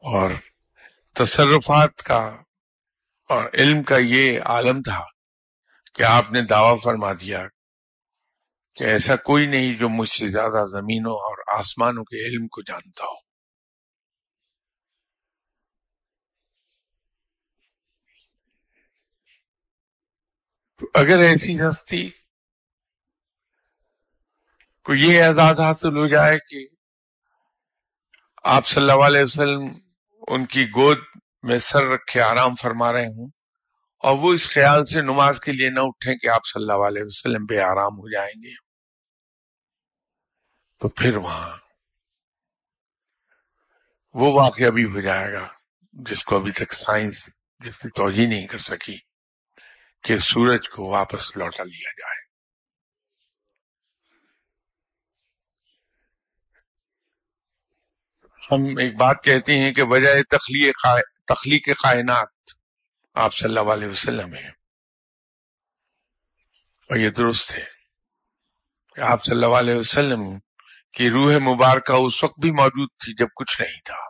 [0.04, 0.30] اور
[1.14, 2.20] تصرفات کا
[3.30, 5.04] اور علم کا یہ عالم تھا
[5.96, 7.48] کہ آپ نے دعویٰ فرما دیا
[8.76, 13.06] کہ ایسا کوئی نہیں جو مجھ سے زیادہ زمینوں اور آسمانوں کے علم کو جانتا
[13.06, 13.29] ہو۔
[20.80, 22.10] تو اگر ایسی ہستی
[24.86, 26.68] کو یہ اعزاز حاصل ہو جائے کہ
[28.44, 29.80] آپ صلی اللہ علیہ وسلم
[30.28, 30.98] ان کی گود
[31.44, 33.30] میں سر رکھے آرام فرما رہے ہوں
[34.04, 37.04] اور وہ اس خیال سے نماز کے لیے نہ اٹھیں کہ آپ صلی اللہ علیہ
[37.04, 38.54] وسلم بے آرام ہو جائیں گے۔
[40.80, 41.58] تو پھر وہاں
[44.14, 45.48] وہ واقعہ بھی ہو جائے گا
[45.94, 48.98] جس کو ابھی تک سائنس جس کی توجہ نہیں کر سکی۔
[50.04, 52.18] کہ سورج کو واپس لوٹا لیا جائے۔
[58.52, 60.88] ہم ایک بات کہتے ہیں کہ وجہ تخلیق
[61.28, 62.52] تخلیق کائنات
[63.16, 64.48] آپ صلی اللہ علیہ وسلم ہے
[66.90, 67.66] اور یہ درست ہے
[68.96, 70.40] کہ آپ صلی اللہ علیہ وسلم
[70.94, 74.09] کی روح مبارکہ اس وقت بھی موجود تھی جب کچھ نہیں تھا۔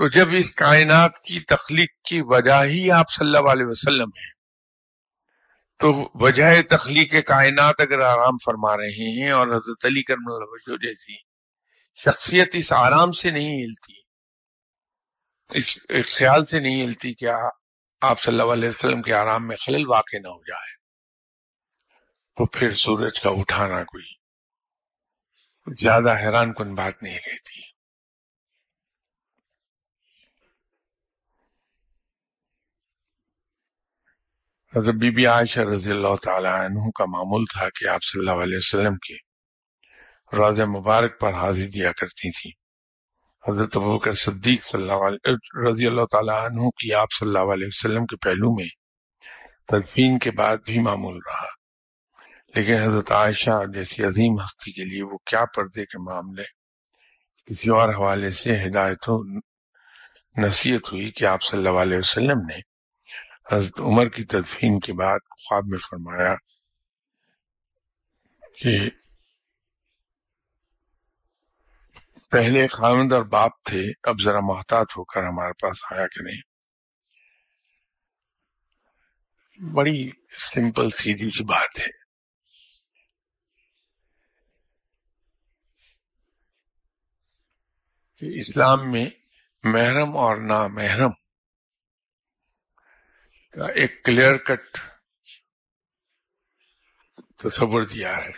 [0.00, 4.28] تو جب اس کائنات کی تخلیق کی وجہ ہی آپ صلی اللہ علیہ وسلم ہے
[5.80, 11.16] تو وجہ تخلیق کائنات اگر آرام فرما رہے ہیں اور حضرت علی کرم اللہ جیسی
[12.00, 13.94] شخصیت اس آرام سے نہیں ہلتی،
[15.50, 15.76] اس
[16.16, 17.28] خیال سے نہیں ہلتی کہ
[18.02, 20.72] آپ صلی اللہ علیہ وسلم کے آرام میں خلل واقع نہ ہو جائے،
[22.36, 24.08] تو پھر سورج کا اٹھانا کوئی
[25.66, 27.69] زیادہ حیران کن بات نہیں رہتی۔
[34.76, 38.42] حضرت بی بی عائشہ رضی اللہ تعالی عنہ کا معمول تھا کہ آپ صلی اللہ
[38.42, 39.14] علیہ وسلم کے
[40.36, 42.50] راز مبارک پر حاضر دیا کرتی تھی۔
[43.48, 45.34] حضرت ابوکر صدیق صلی اللہ علیہ
[45.68, 48.68] رضی اللہ تعالی عنہ کی آپ صلی اللہ علیہ وسلم کے پہلو میں
[49.66, 51.46] تدفین کے بعد بھی معمول رہا۔
[52.54, 56.42] لیکن حضرت عائشہ جیسی عظیم ہستی کے لیے وہ کیا پردے کے معاملے؟
[57.46, 59.22] کسی اور حوالے سے ہدایت و
[60.38, 62.69] نصیحت ہوئی کہ آپ صلی اللہ علیہ وسلم نے
[63.52, 66.34] حضرت عمر کی تدفین کے بعد خواب میں فرمایا
[68.62, 68.90] کہ
[72.30, 76.40] پہلے خامد اور باپ تھے، اب ذرا محتاط ہو کر ہمارے پاس آیا کہ نہیں؟
[79.74, 82.00] بڑی سمپل، سیدھی سی بات ہے۔
[88.16, 89.06] کہ اسلام میں
[89.64, 91.19] محرم اور نا محرم
[93.50, 94.78] کا ایک کلیئر کٹ
[97.36, 98.30] تصور دیا ہے۔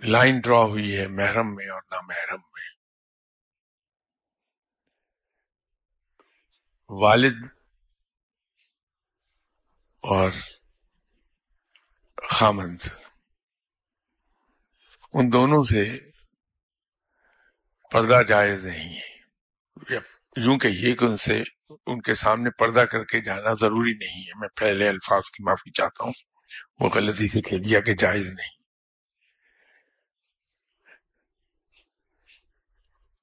[0.00, 2.70] لائن ڈرا ہوئی ہے محرم میں اور نہ محرم میں۔
[6.88, 7.34] والد
[10.00, 10.30] اور
[12.30, 12.78] خامند۔
[15.12, 15.98] ان دونوں سے
[17.90, 19.14] پردہ جائز نہیں ہے۔
[20.36, 24.22] یوں کہ یہ کہ ان سے ان کے سامنے پردہ کر کے جانا ضروری نہیں
[24.26, 26.12] ہے۔ میں پہلے الفاظ کی معافی چاہتا ہوں۔
[26.80, 28.62] وہ غلطی سے کہہ دیا کہ جائز نہیں۔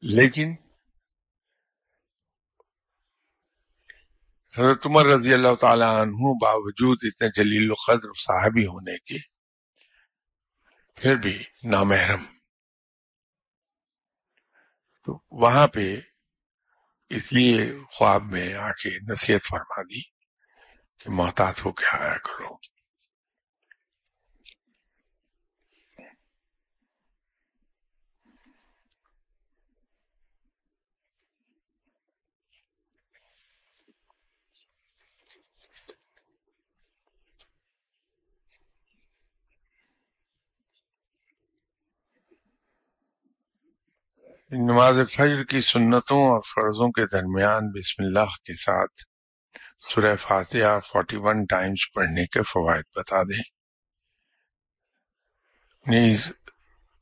[0.01, 0.55] لیکن
[4.57, 9.17] حضرت عمر رضی اللہ تعالی عنہ باوجود اتنے جلیل القدر صاحبی ہونے کے
[10.95, 12.23] پھر بھی نامحرم۔
[15.05, 15.99] تو وہاں پہ
[17.15, 20.01] اس لیے خواب میں آ کے نصیحت فرما دی
[20.99, 22.70] کہ محتاط ہو کے آیا کرو۔
[44.51, 49.01] نماز فجر کی سنتوں اور فرضوں کے درمیان بسم اللہ کے ساتھ
[49.89, 53.43] سورہ فاتحہ فورٹی ون ٹائمز پڑھنے کے فوائد بتا دیں۔
[55.87, 56.31] نیز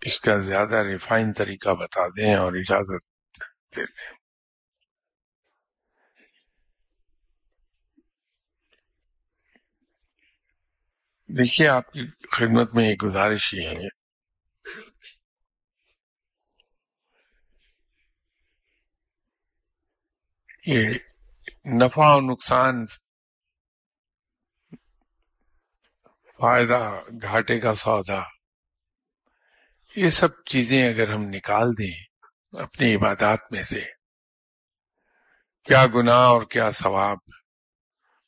[0.02, 3.04] اس کا زیادہ ریفائن طریقہ بتا دیں اور اجازت
[3.76, 4.14] دے دیں۔
[11.38, 13.99] دیکھیے، آپ کی خدمت میں ایک گزارش یہ ہے
[20.70, 20.89] یہ
[21.65, 22.86] نفع و نقصان
[26.39, 28.20] فائدہ گھاٹے کا سودا،
[29.95, 31.93] یہ سب چیزیں اگر ہم نکال دیں
[32.53, 33.82] اپنی عبادات میں سے،
[35.63, 37.17] کیا گناہ اور کیا ثواب،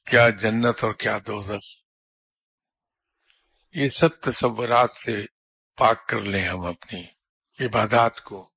[0.06, 1.70] کیا جنت اور کیا دوزخ،
[3.74, 5.26] یہ سب تصورات سے
[5.78, 7.04] پاک کر لیں ہم اپنی
[7.66, 8.51] عبادات کو۔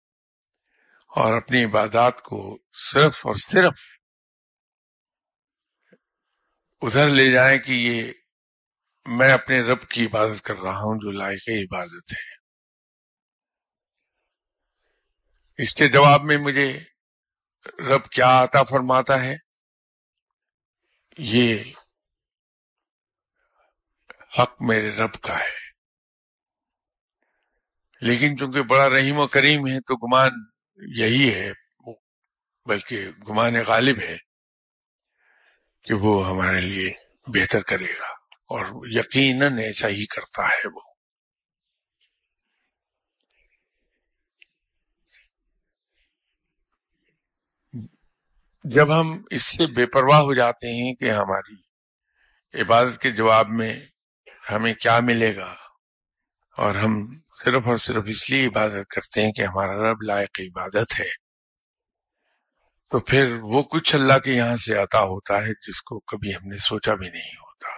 [1.16, 3.80] اور اپنی عبادات کو صرف اور صرف
[6.82, 8.12] ادھر لے جائیں کہ یہ
[9.06, 12.34] میں اپنے رب کی عبادت کر رہا ہوں جو لائق عبادت ہے۔
[15.58, 16.78] اس کے جواب میں مجھے
[17.66, 19.36] رب کیا عطا فرماتا ہے؟
[21.18, 21.64] یہ
[24.38, 25.64] حق میرے رب کا ہے۔
[28.00, 31.50] لیکن چونکہ بڑا رحیم و کریم ہے تو گمان یہی ہے،
[32.66, 34.16] بلکہ گمان غالب ہے
[35.82, 36.92] کہ وہ ہمارے لیے
[37.26, 38.08] بہتر کرے گا
[38.50, 40.80] اور یقیناً ایسا ہی کرتا ہے وہ۔
[48.64, 51.56] جب ہم اس سے بے پرواہ ہو جاتے ہیں کہ ہماری
[52.60, 53.80] عبادت کے جواب میں
[54.50, 55.54] ہمیں کیا ملے گا
[56.56, 61.00] اور ہم صرف اور صرف اس لیے عبادت کرتے ہیں کہ ہمارا رب لائق عبادت
[61.00, 61.24] ہے۔
[62.90, 66.48] تو پھر وہ کچھ اللہ کے یہاں سے عطا ہوتا ہے جس کو کبھی ہم
[66.48, 67.68] نے سوچا بھی نہیں ہوتا۔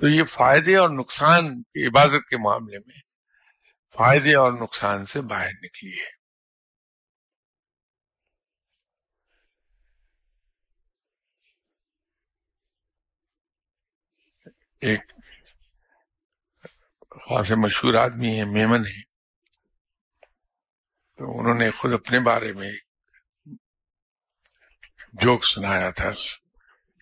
[0.00, 3.00] تو یہ فائدے اور نقصان عبادت کے معاملے میں
[3.96, 6.22] فائدے اور نقصان سے باہر نکلیے
[14.80, 15.11] ایک
[17.28, 19.02] خاص مشہور آدمی ہیں، میمن ہیں۔
[21.16, 22.72] تو انہوں نے خود اپنے بارے میں
[25.12, 26.10] جوک سنایا تھا۔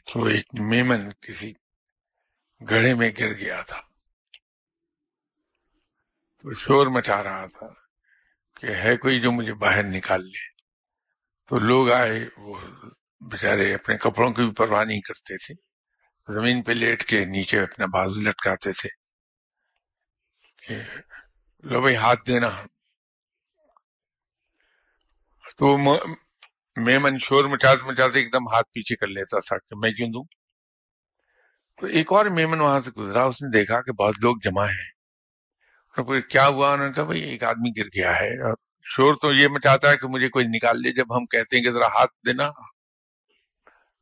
[0.05, 1.53] کہ وہ ایک میمن کسی
[2.71, 3.81] گڑھے میں گر گیا تھا۔
[6.45, 7.67] وہ شور مچا رہا تھا
[8.61, 10.49] کہ ہے کوئی جو مجھے باہر نکال لے۔
[11.47, 12.61] تو لوگ آئے، وہ
[13.21, 15.55] بےچارے اپنے کپڑوں کی بھی پرواہ نہیں کرتے تھے۔
[16.33, 19.00] زمین پہ لیٹ کے نیچے اپنا بازو لٹکاتے تھے۔
[21.63, 22.49] لو بھائی ہاتھ دینا۔
[25.59, 25.79] تو
[26.77, 30.25] میں منشور مچاتے مچاتے ایک دم ہاتھ پیچھے کر لیتا تھا کہ میں کیوں دوں؟
[31.77, 34.91] تو ایک اور میمن وہاں سے گزرا، اس نے دیکھا کہ بہت لوگ جمع ہیں۔
[36.21, 38.55] کیا ہوا؟ انہوں نے کہا، بھائی، ایک آدمی گر گیا ہے۔ اور
[38.85, 41.71] شور تو یہ مچاتا ہے کہ مجھے کوئی نکال لے، جب ہم کہتے ہیں کہ
[41.71, 42.51] ذرا ہاتھ دینا،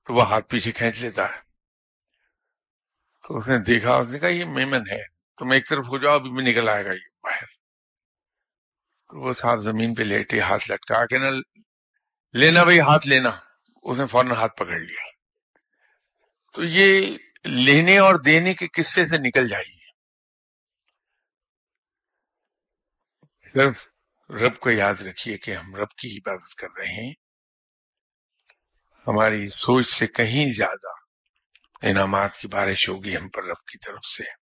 [0.07, 1.41] تو وہ ہاتھ پیچھے کھینچ لیتا ہے۔
[3.29, 6.15] تو اس نے دیکھا، اس نے کہا، یہ میمن ہے۔ تم ایک طرف ہو جاؤ،
[6.15, 7.47] ابھی بھی نکل آئے گا یہ باہر۔
[9.09, 11.27] تو وہ صاحب زمین پہ لیٹے ہاتھ لٹکا کے نا
[12.33, 13.31] لینا بھائی، ہاتھ لینا۔
[13.83, 15.03] اس نے فوراً ہاتھ پکڑ لیا۔
[16.53, 19.79] تو یہ لینے اور دینے کے قصے سے نکل جائیے۔
[23.53, 23.89] صرف
[24.31, 27.15] رب کو یاد رکھیے کہ ہم رب کی عبادت کر رہے ہیں۔
[29.07, 30.89] ہماری سوچ سے کہیں زیادہ
[31.83, 34.38] انعامات کی بارش ہوگی ہم پر رب کی طرف سے۔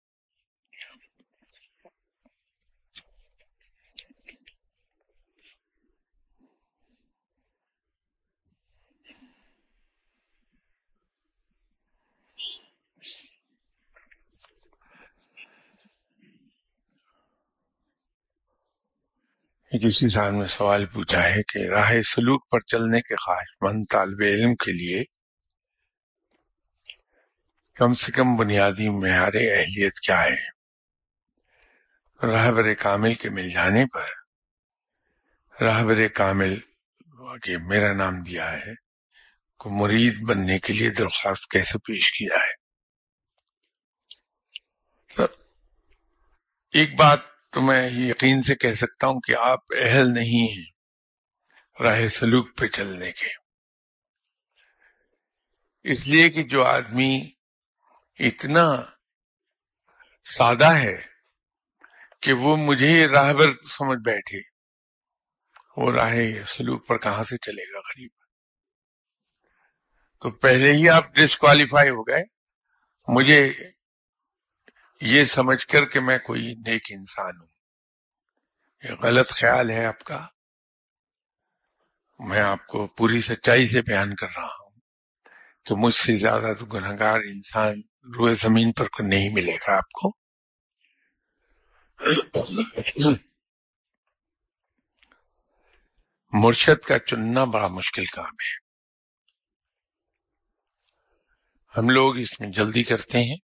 [19.79, 24.21] کسی سال میں سوال پوچھا ہے کہ راہ سلوک پر چلنے کے خواہش مند طالب
[24.21, 25.03] علم کے لیے
[27.73, 30.55] کم سے کم بنیادی معیار اہلیت کیا ہے؟
[32.27, 34.05] راہبر کامل کے مل جانے پر۔
[35.63, 36.59] راہبر کامل
[37.43, 38.85] کہ میرا نام دیا ہے۔
[39.57, 42.65] کو مرید بننے کے لیے درخواست کیسے پیش کیا ہے؟
[46.71, 50.71] ایک بات تو میں یقین سے کہہ سکتا ہوں کہ آپ اہل نہیں ہیں
[51.83, 53.27] راہ سلوک پہ چلنے کے۔
[55.83, 57.31] اس لیے کہ جو آدمی
[58.19, 58.81] اتنا
[60.25, 61.01] سادہ ہے
[62.21, 64.39] کہ وہ مجھے راہبر سمجھ بیٹھے،
[65.77, 66.15] وہ راہ
[66.47, 68.11] سلوک پر کہاں سے چلے گا غریب؟
[70.21, 72.23] تو پہلے ہی آپ ڈسکوالیفائی ہو گئے۔
[73.07, 73.53] مجھے
[75.01, 77.44] یہ سمجھ کر کہ میں کوئی نیک انسان ہوں۔
[78.89, 80.27] یہ غلط خیال ہے آپ کا؟
[82.19, 84.69] میں آپ کو پوری سچائی سے بیان کر رہا ہوں
[85.65, 87.81] کہ مجھ سے زیادہ تو گناہ گار انسان
[88.17, 90.09] روئے زمین پر کوئی نہیں ملے گا آپ کو؟
[96.33, 98.65] مرشد کا چننا بڑا مشکل کام ہے۔
[101.77, 103.37] ہم لوگ اس میں جلدی کرتے ہیں۔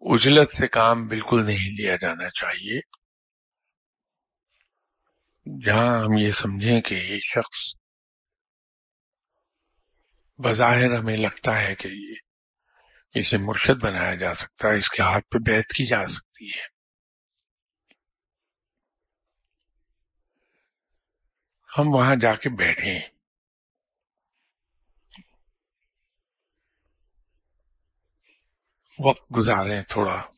[0.00, 3.05] اجلت سے کام بالکل نہیں لیا جانا چاہیے۔
[5.46, 7.74] جہاں ہم یہ سمجھیں کہ یہ شخص
[10.44, 12.14] بظاہر ہمیں لگتا ہے کہ یہ
[13.14, 16.76] اسے مرشد بنایا جا سکتا ہے، اس کے ہاتھ پہ بیعت کی جا سکتی ہے۔
[21.78, 23.00] ہم وہاں جا کے بیٹھے
[28.98, 30.35] وقت گزارے تھوڑا۔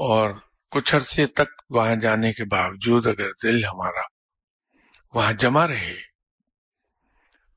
[0.00, 0.30] اور
[0.70, 4.00] کچھ عرصے تک وہاں جانے کے باوجود اگر دل ہمارا
[5.14, 5.94] وہاں جمع رہے،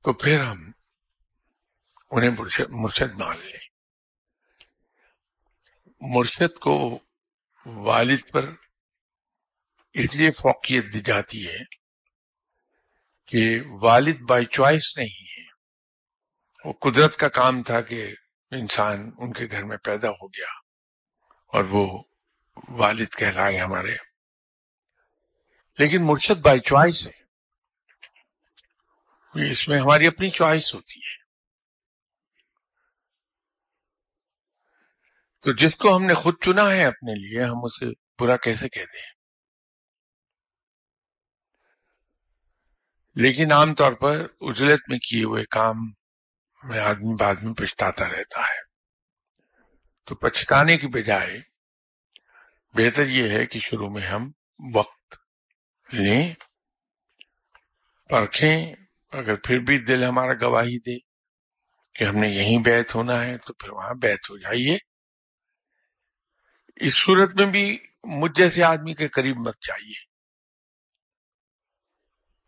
[0.01, 0.71] تو پھر ہم
[2.11, 2.31] انہیں
[2.69, 3.59] مرشد مان لیں۔
[6.01, 6.99] مرشد کو
[7.65, 8.45] والد پر
[9.93, 11.63] اس لیے فوقیت دی جاتی ہے
[13.25, 15.43] کہ والد بائی چوائس نہیں ہے۔
[16.65, 18.15] وہ قدرت کا کام تھا کہ
[18.51, 20.51] انسان ان کے گھر میں پیدا ہو گیا
[21.47, 22.03] اور وہ
[22.55, 23.95] والد کہلائے ہمارے۔
[25.77, 27.23] لیکن مرشد بائی چوائس ہے۔
[29.51, 31.23] اس میں ہماری اپنی چوائس ہوتی ہے۔
[35.41, 37.85] تو جس کو ہم نے خود چنا ہے اپنے لیے، ہم اسے
[38.19, 39.13] برا کیسے کہتے ہیں؟
[43.15, 45.75] لیکن عام طور پر اجلت میں کیے ہوئے کام
[46.63, 48.61] میں آدمی بعد میں پچھتاتا رہتا ہے۔
[50.05, 51.52] تو پچھتانے کی بجائے
[52.73, 54.31] بہتر یہ ہے کہ شروع میں ہم
[54.73, 55.15] وقت
[55.93, 56.33] لیں،
[58.09, 58.75] پرکھیں،
[59.11, 60.97] اگر پھر بھی دل ہمارا گواہی دے
[61.95, 64.77] کہ ہم نے یہیں بیت ہونا ہے، تو پھر وہاں بیت ہو جائیے۔
[66.75, 70.13] اس صورت میں بھی مجھ جیسے آدمی کے قریب مت چاہیے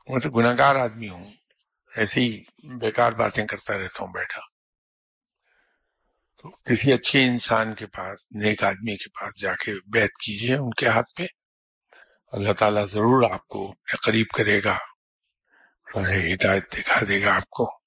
[0.07, 1.31] میں تو گناگار آدمی ہوں
[1.95, 2.43] ایسے ہی
[2.79, 4.54] بیکار باتیں کرتا رہتا ہوں بیٹھا۔
[6.45, 10.71] تو کسی اچھے انسان کے پاس، نیک آدمی کے پاس جا کے بیت کیجیے ان
[10.71, 11.25] کے ہاتھ پہ۔
[12.31, 13.75] اللہ تعالیٰ ضرور آپ کو
[14.05, 14.77] قریب کرے گا،
[15.97, 17.84] ہدایت دکھا دے گا آپ کو۔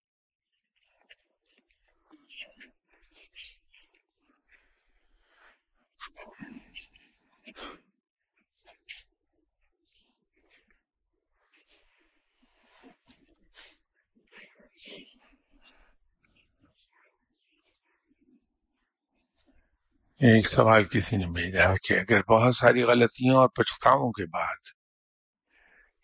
[20.20, 24.70] ایک سوال کسی نے بھیجا کہ اگر بہت ساری غلطیوں اور پچھتاؤں کے بعد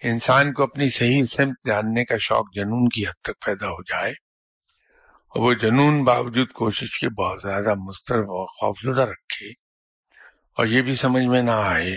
[0.03, 4.13] انسان کو اپنی صحیح سمت جاننے کا شوق جنون کی حد تک پیدا ہو جائے،
[5.35, 9.49] اور وہ جنون باوجود کوشش کے بہت زیادہ مسترب اور خوفزدہ رکھے،
[10.57, 11.97] اور یہ بھی سمجھ میں نہ آئے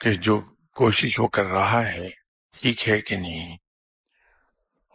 [0.00, 0.40] کہ جو
[0.76, 2.08] کوشش وہ کر رہا ہے،
[2.56, 3.56] ٹھیک ہے کہ نہیں؟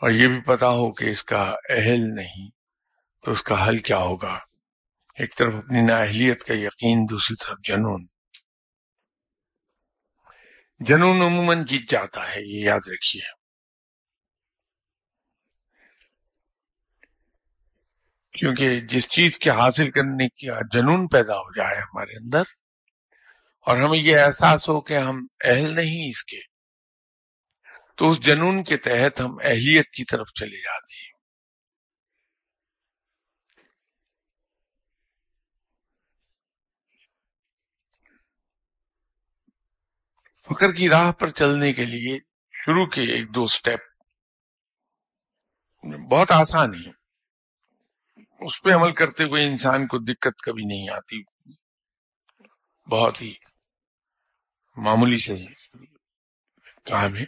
[0.01, 2.49] اور یہ بھی پتا ہو کہ اس کا اہل نہیں،
[3.23, 4.37] تو اس کا حل کیا ہوگا؟
[5.17, 8.05] ایک طرف اپنی نااہلیت کا یقین، دوسری طرف جنون۔
[10.79, 13.21] جنون عموماً جیت جاتا ہے، یہ یاد رکھیے۔
[18.33, 22.43] کیونکہ جس چیز کے حاصل کرنے کا جنون پیدا ہو جائے ہمارے اندر،
[23.67, 26.41] اور ہمیں یہ احساس ہو کہ ہم اہل نہیں اس کے،
[27.97, 31.04] تو اس جنون کے تحت ہم اہلیت کی طرف چلے جاتے ہیں۔
[40.45, 42.19] فکر کی راہ پر چلنے کے لیے
[42.51, 43.79] شروع کے ایک دو سٹیپ
[46.11, 46.91] بہت آسان ہے
[48.39, 51.21] اس پہ عمل کرتے ہوئے انسان کو دقت کبھی نہیں آتی۔
[52.89, 53.33] بہت ہی
[54.77, 55.35] معمولی سے
[56.85, 57.25] کام ہے۔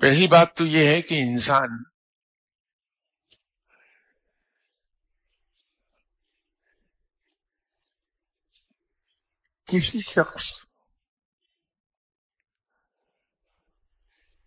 [0.00, 1.68] پہلی بات تو یہ ہے کہ انسان
[9.68, 10.54] کسی شخص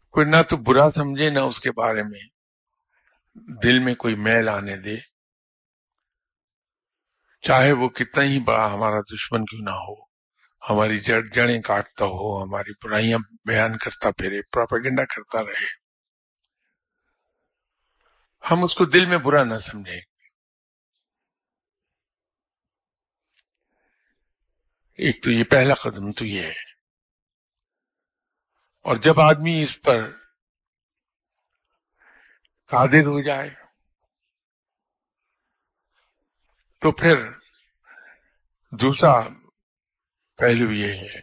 [0.10, 2.22] کوئی نہ تو برا سمجھے، نہ اس کے بارے میں
[3.64, 4.98] دل میں کوئی میل آنے دے۔
[7.42, 10.04] چاہے وہ کتنا ہی بڑا ہمارا دشمن کیوں نہ ہو،
[10.70, 15.82] ہماری جڑ جڑیں کاٹتا ہو، ہماری برائیاں بیان کرتا پھرے پراپیگنڈا کرتا رہے۔
[18.52, 20.11] ہم اس کو دل میں برا نہ سمجھیں۔
[25.02, 26.72] ایک تو یہ پہلا قدم تو یہ ہے۔
[28.82, 30.12] اور جب آدمی اس پر
[32.66, 33.50] قادر ہو جائے،
[36.80, 37.30] تو پھر
[38.72, 39.28] دوسرا
[40.38, 41.20] پہلو یہ ہے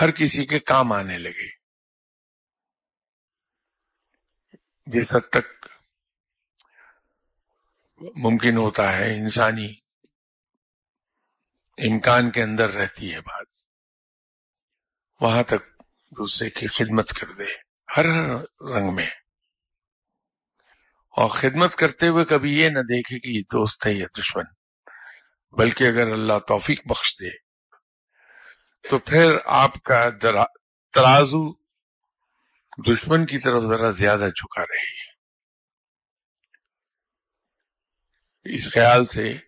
[0.00, 1.48] ہر کسی کے کام آنے لگے۔
[4.86, 5.66] جس حد تک
[8.16, 9.79] ممکن ہوتا ہے انسانی
[11.80, 13.46] امکان کے اندر رہتی ہے بات۔
[15.20, 17.44] وہاں تک دوسرے کی خدمت کر دے
[17.96, 18.04] ہر
[18.74, 19.10] رنگ میں۔
[21.16, 24.44] اور خدمت کرتے ہوئے کبھی یہ نہ دیکھے کہ یہ دوست ہے یا دشمن،
[25.50, 27.30] بلکہ اگر اللہ توفیق بخش دے
[28.88, 30.10] تو پھر آپ کا
[30.92, 31.52] ترازو
[32.86, 35.10] دشمن کی طرف ذرا زیادہ جھکا رہی
[38.54, 39.38] اس خیال سے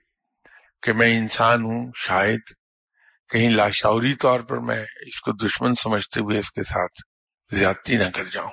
[0.82, 2.40] کہ میں انسان ہوں، شاید
[3.28, 7.00] کہیں لاشعوری طور پر میں اس کو دشمن سمجھتے ہوئے اس کے ساتھ
[7.54, 8.50] زیادتی نہ کر جاؤں۔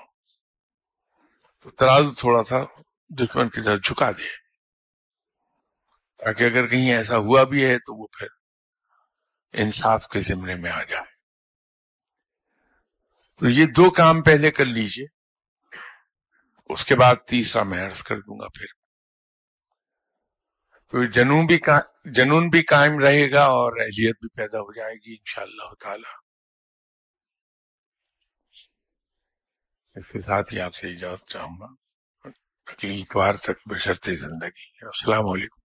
[1.64, 2.56] تو ترازو تھوڑا سا
[3.10, 4.40] دشمن کی طرف جھکا دے۔
[6.18, 8.28] تاکہ اگر کہیں ایسا ہوا بھی ہے تو وہ پھر
[9.54, 11.06] انصاف کے ذمرے میں آ جائے۔
[13.40, 15.06] تو یہ دو کام پہلے کر لیجیے،
[16.70, 18.79] اس کے بعد تیسرا میں عرض کر دوں گا پھر۔
[20.90, 21.60] تو جنون بھی
[22.16, 26.12] جنون بھی قائم رہے گا اور اہلیت بھی پیدا ہو جائے گی انشاءاللہ تعالی۔
[29.96, 31.66] اس کے ساتھ ہی آپ سے اجازت چاہوں گا۔
[32.68, 35.59] اگلی اتوار تک بشرط زندگی۔ السلام علیکم۔